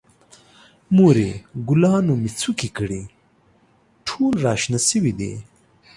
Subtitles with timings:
[0.95, 1.31] مورې،
[1.67, 3.03] ګلانو مې څوکې کړي،
[4.07, 5.33] ټول را شنه شوي دي.